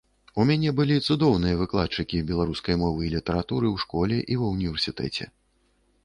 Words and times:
У 0.41 0.43
мяне 0.49 0.69
былі 0.77 0.95
цудоўныя 1.07 1.57
выкладчыкі 1.59 2.21
беларускай 2.31 2.79
мовы 2.83 3.01
і 3.07 3.11
літаратуры 3.15 3.67
ў 3.73 3.83
школе 3.83 4.17
і 4.37 4.39
ва 4.41 4.47
ўніверсітэце. 4.55 5.29